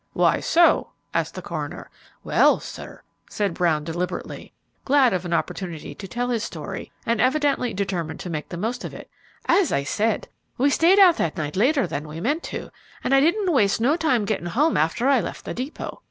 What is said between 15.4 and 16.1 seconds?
the depot.